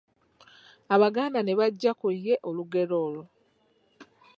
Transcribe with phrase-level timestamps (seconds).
[0.95, 3.23] Abaganda ne baggya ku ye olugero olwo.